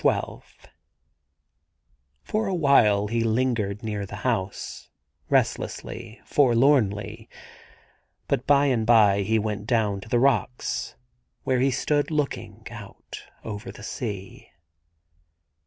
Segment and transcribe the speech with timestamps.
[0.03, 0.69] 95 XII
[2.33, 4.89] ^OR a while he lingered near the house,
[5.29, 7.29] restlessly, forlornly,
[8.27, 10.95] but by and by he went down to the rocks,
[11.45, 14.47] wheie he stood looking out over the sea.